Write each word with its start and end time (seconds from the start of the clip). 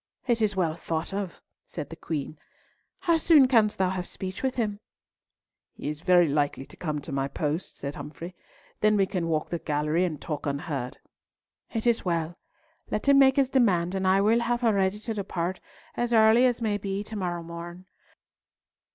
It 0.25 0.41
is 0.41 0.55
well 0.55 0.73
thought 0.73 1.13
of," 1.13 1.43
said 1.67 1.91
the 1.91 1.95
Queen. 1.95 2.39
"How 3.01 3.19
soon 3.19 3.47
canst 3.47 3.77
thou 3.77 3.91
have 3.91 4.07
speech 4.07 4.41
with 4.41 4.55
him?" 4.55 4.79
"He 5.75 5.89
is 5.89 5.99
very 6.01 6.27
like 6.27 6.55
to 6.67 6.75
come 6.75 7.01
to 7.01 7.11
my 7.11 7.27
post," 7.27 7.77
said 7.77 7.93
Humfrey, 7.93 8.29
"and 8.29 8.33
then 8.79 8.97
we 8.97 9.05
can 9.05 9.27
walk 9.27 9.51
the 9.51 9.59
gallery 9.59 10.03
and 10.03 10.19
talk 10.19 10.47
unheard." 10.47 10.97
"It 11.71 11.85
is 11.85 12.03
well. 12.03 12.39
Let 12.89 13.07
him 13.07 13.19
make 13.19 13.35
his 13.35 13.49
demand, 13.49 13.93
and 13.93 14.07
I 14.07 14.21
will 14.21 14.39
have 14.39 14.61
her 14.61 14.73
ready 14.73 14.97
to 14.97 15.13
depart 15.13 15.59
as 15.95 16.13
early 16.13 16.47
as 16.47 16.63
may 16.63 16.79
be 16.79 17.03
to 17.03 17.15
morrow 17.15 17.43
morn. 17.43 17.85